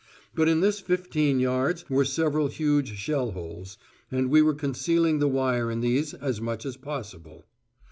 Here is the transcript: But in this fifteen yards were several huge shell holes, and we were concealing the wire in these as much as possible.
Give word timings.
But 0.33 0.49
in 0.49 0.61
this 0.61 0.79
fifteen 0.79 1.39
yards 1.39 1.87
were 1.87 2.05
several 2.05 2.47
huge 2.47 2.97
shell 2.97 3.33
holes, 3.33 3.77
and 4.09 4.31
we 4.31 4.41
were 4.41 4.55
concealing 4.55 5.19
the 5.19 5.27
wire 5.27 5.69
in 5.69 5.81
these 5.81 6.15
as 6.15 6.41
much 6.41 6.65
as 6.65 6.75
possible. 6.75 7.45